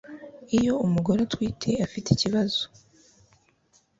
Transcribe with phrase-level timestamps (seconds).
[0.57, 2.63] iyo umugore utwite afite ikibazo